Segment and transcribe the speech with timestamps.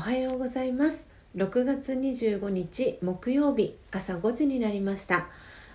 [0.00, 1.06] おはようございます。
[1.36, 5.26] 6月25日木曜日朝5時になりました。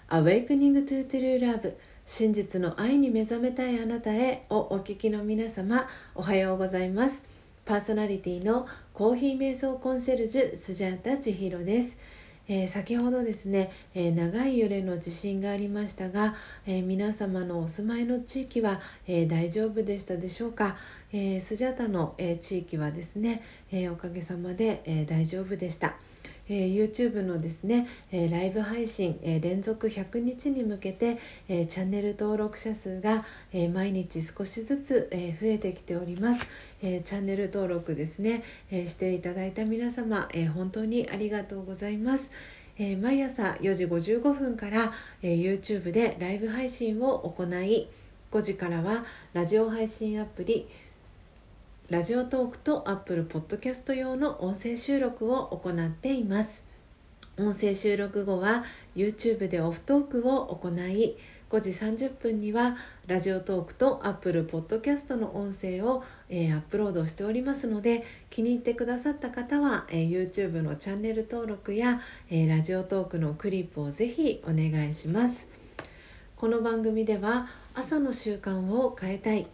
[0.10, 1.76] Awakening to True Love
[2.08, 7.22] 真実の愛に目覚めたいあなたへをお聞きの皆様おはようございます。
[7.66, 8.66] パーソナリティの
[8.96, 11.96] コーヒー瞑想コンシェルジュスジャータ千尋です。
[12.48, 16.36] えー、先ほどですね、えー、長い揺れの地震がありましたが、
[16.68, 20.78] えー、皆様のお住まいの地域は、え大丈夫でしたでしょうか、
[21.18, 25.96] えスジャタの、え地域はですね、えおかげさまで、え大丈夫でした。
[26.50, 33.24] えー、YouTube のですね、えー、ライブ配信、えー、連続100日に向けて、えチャンネル登録者数が、
[33.54, 36.46] え毎日少しずつ、え増えてきております、
[36.84, 42.30] えチャンネル登録ですね、えしていただいた皆様、え本当にありがとうございます、
[42.78, 44.92] え毎朝4時55分から、
[45.24, 47.88] え YouTube でライブ配信を行い
[48.32, 50.68] 5時からはラジオ配信アプリ
[51.92, 56.64] ラジオトークとアップルポッドキャスト用の音声収録を行っています。
[57.38, 61.16] 音声収録後は YouTube でオフトークを行い
[61.52, 62.76] 5時30分には
[63.06, 75.46] ラジオトークとアップルポッドキャストの音声を、えー、アップロードしておりますので気に入ってくださった方は、えー、YouTube のチャンネル登録や、えー、ラジオトークのクリップをぜひお願いします。
[76.36, 79.46] この番組では朝の習慣を変えたい。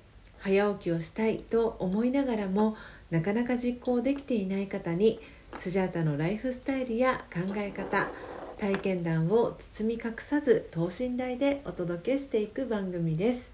[0.43, 2.75] 早起きをしたいと思いながらも
[3.09, 5.19] なかなか実行できていない方に
[5.57, 8.09] スジャータのライフスタイルや考え方
[8.59, 13.49] 体験談を包み隠さず等身大でお届けしていく番組です。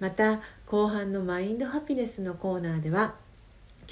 [0.00, 3.14] また後半のマインドハピネスのコーナーでは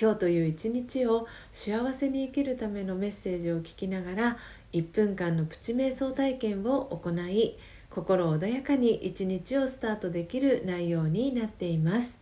[0.01, 4.37] 今日という一日を幸せに生きるためのメッセージを聞きながら
[4.73, 7.57] 1分間のプチ瞑想体験を行い
[7.97, 12.19] 心穏やかに一日をスタートできる内容になっています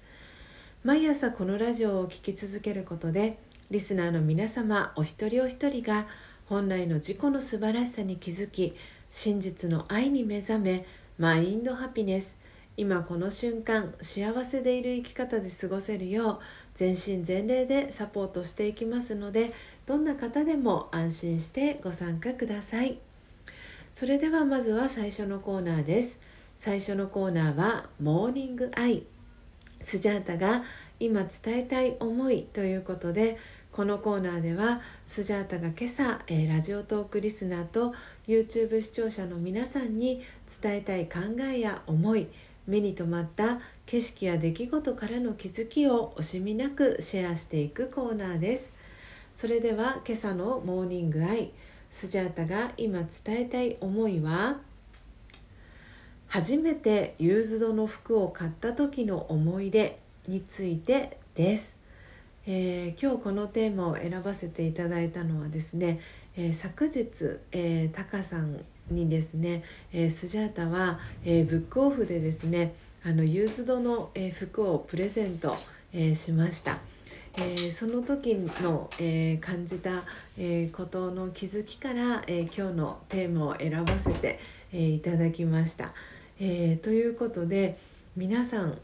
[0.84, 3.40] 毎朝このラジオを聴き続けることで
[3.72, 6.06] リスナーの皆様お一人お一人が
[6.46, 8.76] 本来の自己の素晴らしさに気づき
[9.10, 10.86] 真実の愛に目覚め
[11.18, 12.36] マインドハピネス
[12.76, 16.38] 今この瞬間幸せでいる生き方で過ごせるよう
[16.76, 19.52] 全身全霊でサポートしていきますので
[19.86, 23.13] どんな方でも安心してご参加ください。
[23.94, 26.18] それではまずは最初のコーナーです。
[26.58, 29.04] 最初のコーナーはモーニングアイ。
[29.80, 30.64] スジャータが
[30.98, 33.38] 今伝えたい思いということで
[33.70, 37.94] このコーナーではスジャータが今朝、えー、ラジオトークリスナーと
[38.26, 40.24] YouTube 視聴者の皆さんに
[40.60, 42.26] 伝えたい考えや思い
[42.66, 48.72] 目に留まった景色や出来事からの気づきを惜しみなくシェアしていくコーナーです。
[49.36, 51.52] それでは今朝のモーニングアイ。
[51.94, 54.58] スジャータが今伝えたい思いは
[56.26, 61.76] 初めてユーズドの服を買った時の思い出についてです、
[62.46, 66.00] えー、今日このテーマを選ばせていただいたのはですね、
[66.36, 67.06] えー、昨日、
[67.52, 69.62] えー、タカさんにですね、
[69.92, 72.74] えー、スジャータは、えー、ブックオフでですね
[73.04, 75.56] あのユーズドの、えー、服をプレゼント、
[75.92, 76.78] えー、しました。
[77.36, 80.04] えー、その時の、えー、感じた、
[80.38, 84.38] えー、ことの気づきから、え今日のテーマを選ばせて、
[84.72, 85.92] えいただきました。
[86.38, 87.76] えということで
[88.16, 88.78] 皆さん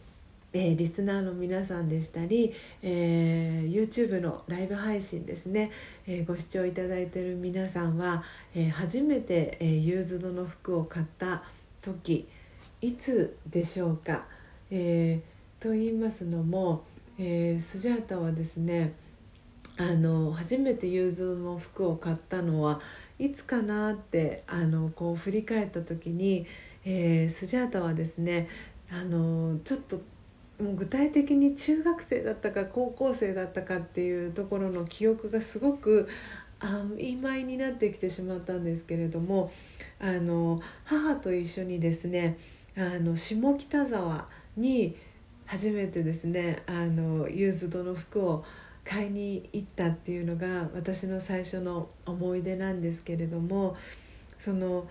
[0.52, 2.52] え、リスナーの皆さんでしたり、
[2.82, 5.70] えー、YouTube のライブ配信ですね、
[6.08, 8.24] え、ご視聴いただいている皆さんは、
[8.56, 11.44] え初めて、えユーズドの服を買った
[11.82, 12.26] 時
[12.80, 14.24] いつでしょうか、
[14.72, 15.20] え
[15.60, 16.84] と言いますのも、
[17.22, 18.94] えー、スジャータはですね
[19.76, 22.80] あの初めて融通の服を買ったのは
[23.18, 26.46] いつかなってあのこう振り返った時に、
[26.86, 28.48] えー、スジャータはですね
[28.90, 29.96] あのちょっと
[30.62, 36.08] もう具体的に中学生だったか高校生だったかっていうところの記憶がすごく
[36.58, 39.52] あ曖昧になってきてしまったんですけれども
[39.98, 42.38] あの母と一緒にですね
[42.76, 44.26] あの下北沢
[44.56, 44.96] に
[45.50, 48.44] 初めてですねあのユーズドの服を
[48.84, 53.76] 買いに行ったっていうのが私の最初の思い出なんですけれども
[54.38, 54.86] その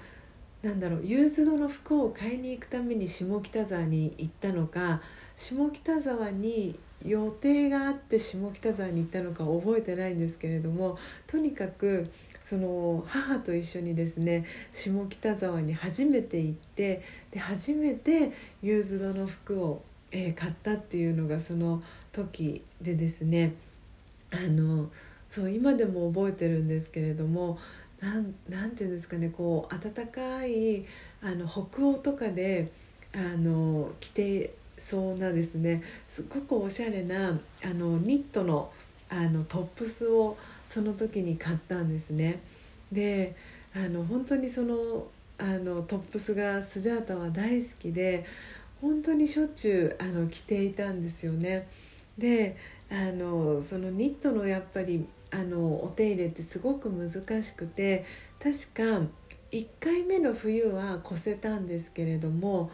[0.62, 5.02] なんだろうユーズドの服を買いに行くために下北沢に行ったのか
[5.38, 12.12] 下北沢に予定があって下北沢に行ったのか覚えてないんですけれどもとにかく
[12.44, 17.02] その母と一緒にですね下北沢に初めて行って
[17.32, 23.56] で初めてユーズドの服をえー、買ったっていうのがその時でですね
[24.32, 24.90] あの
[25.30, 27.60] そう今でも覚えてるんですけれども
[28.02, 30.86] なんなんていうんですかねこう暖かい
[31.22, 32.72] あの北欧とかで
[33.14, 38.72] あの着てそうなですねすごくおしゃれなあのニットの
[39.10, 40.38] あのトップスを
[40.70, 42.40] その時に買ったんですね。
[42.92, 43.36] で
[43.76, 45.08] あの本当にその
[45.38, 48.26] あのトップスがスジャータは大好きで
[48.82, 51.68] 本当にしょっちゅうあの着ていたんですよね。
[52.18, 52.58] で
[52.90, 58.06] あのそのニットのやっぱりあのお手入れってすごく難しくて
[58.42, 59.06] 確か
[59.52, 62.72] 1回目の冬は越せたんですけれども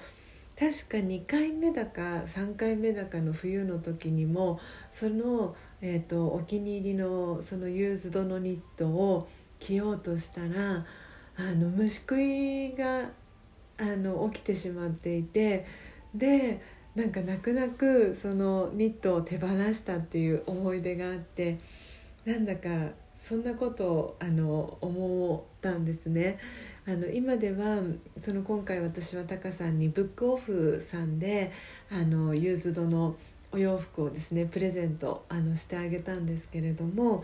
[0.57, 4.60] 確か2回目だか3回目だかの冬の時にも
[4.94, 9.28] その、えーと、お気に入りのそのユーズドのニットを
[9.60, 10.86] 着ようとしたら
[11.38, 13.10] あの虫食いが
[13.78, 15.66] あの起きてしまっていて
[16.17, 16.62] で
[16.95, 21.59] なんか泣く泣くそのニットを手放したっていう思い出があって
[22.25, 22.69] なんだか
[23.21, 26.38] そんなことをあの思ったんですね。
[26.88, 27.79] あの今では
[28.21, 31.51] その今回私はタカさんにブックオフさんで
[31.91, 33.15] あのユーズドの
[33.51, 37.23] お洋服をですねプレゼントあのしてあげたんですけれども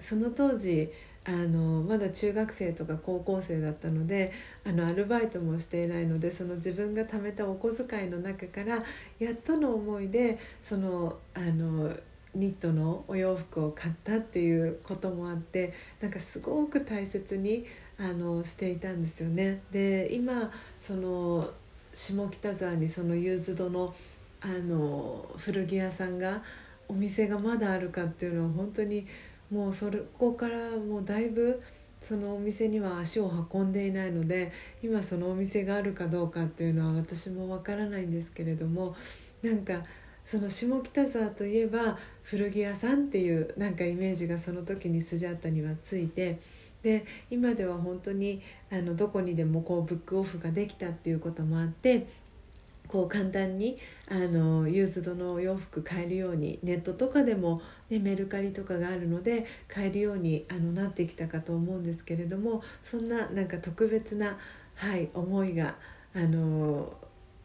[0.00, 0.90] その当時
[1.24, 4.32] あのまだ中学生とか高校生だったので
[4.66, 8.82] あのアルバイトもしていないのでその自分が貯めたお小遣いの中から
[9.20, 11.94] やっとの思いでそのあの
[12.34, 17.66] ニットのお洋服を買ったっていうこともあってなんかすごく大切に
[17.98, 19.60] あのしていたんですよね。
[19.70, 21.48] で今その
[21.94, 23.94] 下北沢にそのユーズドの
[24.40, 26.42] あの古着屋さんが
[26.88, 29.06] お店がまだあるかっていうのは本当に
[29.52, 31.62] もうそこからもうだいぶ
[32.00, 34.50] そのお店には足を運んでいないので
[34.82, 38.96] 今そのお店があるかどうかっていうのは私もわからないんですけれども
[39.42, 39.84] なんか
[40.24, 46.40] その下北沢といえば古着屋さんっていうなんかイメージがその時にスジャータにはついて
[46.82, 48.40] で今では本当に
[48.70, 52.06] あのどこにでもこうブックオフができたっていうこともあって
[52.92, 64.36] こう簡単にあのユーズドのお洋服買えるようにネットとかでも、ね、メルカリとかがあるので買えるようにあのなってきたかと思うんですけれどもそんななんか特別な、
[64.74, 65.76] はい、思いが
[66.14, 66.92] あの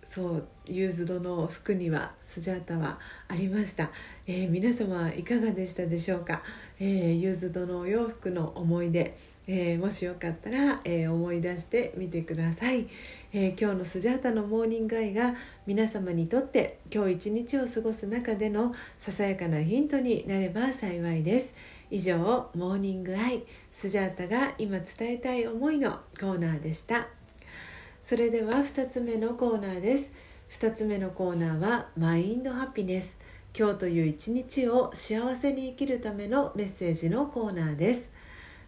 [0.10, 3.90] そうユーズドの服にはスジャータはありました、
[4.26, 6.42] えー、皆様いかがでしたでしょうか、
[6.78, 9.18] えー、ユーズドのお洋服の思い出、
[9.48, 12.88] えー、もしよかったら、え思い出してみてください、
[13.32, 15.36] え今日のスジャータのモーニングアイが
[15.66, 21.54] 皆様にとって今日一日を過ごす中でのささやかなヒントになれば幸いです。
[21.90, 22.18] 以上
[22.54, 27.08] モーニングアイスジャータが今伝えたい思いのコーナーでした。
[28.04, 30.12] それでは2つ目のコーナーです。
[30.52, 33.18] 2つ目のコーナーはマインドハピネス。
[33.58, 38.17] 今日という一日を幸せに生きるためのメッセージのコーナーです。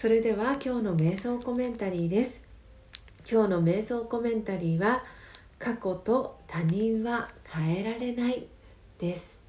[0.00, 2.40] それでは今日の瞑想コメンタリーです。
[3.28, 5.02] 今日の瞑想コメンタリーは
[5.58, 8.46] 過去と他人は変えられない
[9.00, 9.40] です。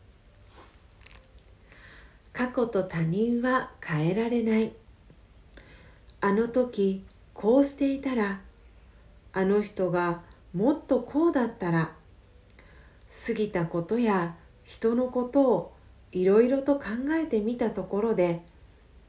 [2.34, 4.74] 過去と他人は変えられない。
[6.20, 8.42] あの時こうしていたら
[9.34, 10.24] あの人が
[10.56, 11.92] もっとこうだったら
[13.28, 15.74] 過ぎたことや人のことを
[16.12, 18.42] いろいろと考えてみたところで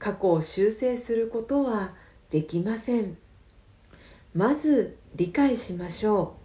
[0.01, 1.95] 過去を修正することは
[2.31, 3.17] できません。
[4.35, 6.37] まず理解しましょ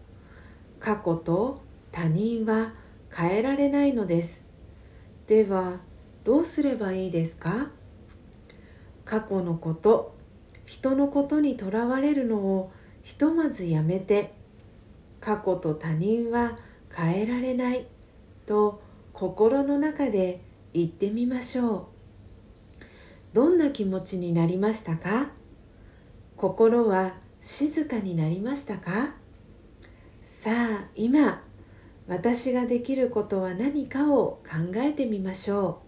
[0.79, 0.81] う。
[0.81, 2.73] 過去と他人は
[3.09, 4.43] 変えられないのです。
[5.25, 5.79] では
[6.23, 7.71] どうすればいいですか？
[9.05, 10.15] 過去のこと
[10.65, 12.71] 人のことにとらわれるのを
[13.03, 14.33] ひとまずやめて
[15.21, 16.57] 過去と他人は
[16.93, 17.87] 変えられない
[18.47, 18.81] と
[19.13, 20.41] 心の中で
[20.73, 21.94] 言ってみましょう。
[23.35, 25.31] どんな気持ちになりましたか？
[26.37, 29.13] 心は静かになりましたか？
[30.41, 31.43] さあ今
[32.07, 35.81] 私ができることは何かを考えてみましょ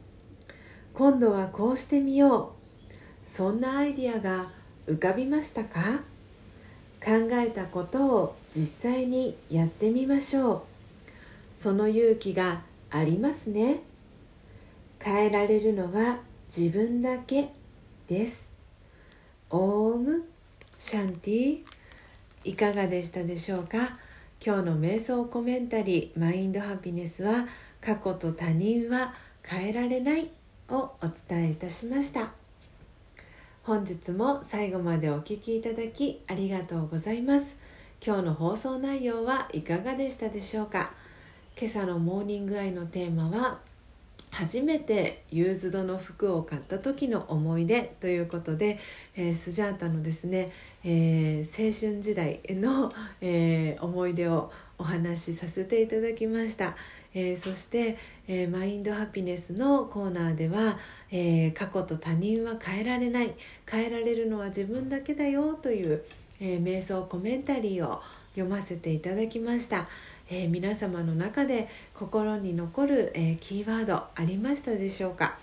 [0.50, 0.54] う。
[0.94, 2.54] 今度はこうしてみよ
[2.86, 2.92] う。
[3.26, 4.52] そんなアイディアが
[4.86, 6.02] 浮かびましたか？
[7.02, 10.66] 考えたことを実際にやってみましょ
[11.58, 11.62] う。
[11.64, 13.84] その勇気がありますね。
[15.00, 17.50] 変えられるのは自分だけ
[18.08, 18.50] です。
[19.50, 20.24] オーム
[20.80, 21.58] シャンティ
[22.44, 23.98] いかがでしたでしょうか？
[24.44, 27.48] 今日の瞑想コメンタリーマインドハピネスは
[27.82, 29.14] 過去と他人は
[29.44, 30.30] 変えられない
[30.70, 32.32] をお伝えいたしました。
[33.64, 37.56] 本日も最後までお聴きいただきありがとうございます。
[38.02, 40.92] 今日の放送内容はいかがでしたでしょうか？
[41.60, 43.60] 今朝のモーニングアイのテーマは
[44.32, 48.78] 初めてユーズドの服を買った時の思い出ということで、
[49.16, 50.52] えー、スジャータのですね、
[50.84, 56.76] えー、青春時代の、えー、思い出をお話しさせていただきました、
[57.14, 60.78] えそして、えマインドハピネスのコーナーでは、
[61.10, 63.34] え過去と他人は変えられない
[63.66, 66.04] 変えられるのは自分だけだよという、
[66.40, 68.02] え瞑想コメンタリーを
[68.36, 69.90] 読ませていただきました。
[70.30, 75.38] えー、皆様の中で心に残る、えー、キーワードありましたでしょうか、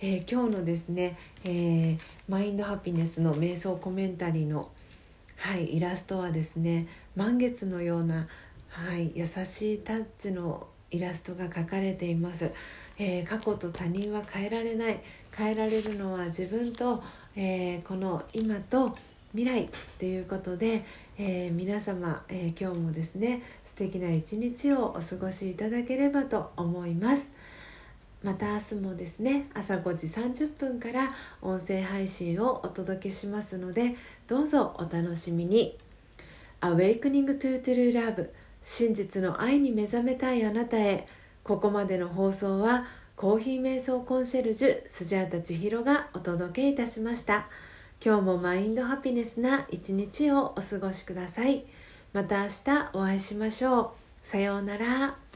[0.00, 4.68] えー、今日のですね、えマインドハピネスの瞑想コメンタリーの、
[5.36, 8.28] はい、イラストはですね満月のような、
[8.68, 12.50] はい、優しいタッチのイラストが描かれています、
[12.98, 15.00] え過去と他人は変えられない。
[15.36, 17.02] 変えられるのは自分と、
[17.36, 18.96] えこの今と
[19.32, 19.68] 未来
[19.98, 20.84] ということで、
[21.18, 23.42] え皆様、え今日もですね
[23.78, 27.30] 敵な一日をお過ごしいただければと思います。
[28.24, 33.94] また明日もですね朝5時30分から音声配信をお届けしますので
[34.26, 35.78] どうぞお楽しみに。
[36.60, 38.30] Awakening to True Love
[38.64, 41.06] 真実の愛に目覚めたいあなたへ。
[41.44, 47.46] ここまでの放送はコーヒー瞑想コンシェルジュスジャータ千尋がお届けいたしました。
[48.04, 51.64] 今日もマインドハピネスな一日をお過ごしください。
[52.18, 53.90] また明日お会いしましょう。
[54.24, 55.27] さようなら。